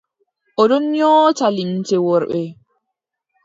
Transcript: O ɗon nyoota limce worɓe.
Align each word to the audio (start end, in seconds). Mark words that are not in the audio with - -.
O 0.61 0.63
ɗon 0.69 0.83
nyoota 0.95 1.45
limce 1.55 1.95
worɓe. 2.05 2.41